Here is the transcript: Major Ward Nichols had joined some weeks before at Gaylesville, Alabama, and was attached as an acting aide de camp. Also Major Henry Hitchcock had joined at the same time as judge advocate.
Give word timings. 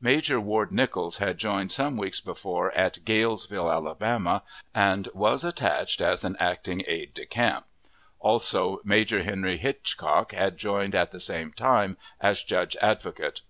Major 0.00 0.40
Ward 0.40 0.70
Nichols 0.70 1.18
had 1.18 1.38
joined 1.38 1.72
some 1.72 1.96
weeks 1.96 2.20
before 2.20 2.70
at 2.70 3.04
Gaylesville, 3.04 3.68
Alabama, 3.68 4.44
and 4.72 5.08
was 5.12 5.42
attached 5.42 6.00
as 6.00 6.22
an 6.22 6.36
acting 6.38 6.84
aide 6.86 7.14
de 7.14 7.26
camp. 7.26 7.66
Also 8.20 8.80
Major 8.84 9.24
Henry 9.24 9.56
Hitchcock 9.58 10.30
had 10.34 10.56
joined 10.56 10.94
at 10.94 11.10
the 11.10 11.18
same 11.18 11.52
time 11.52 11.96
as 12.20 12.44
judge 12.44 12.76
advocate. 12.80 13.40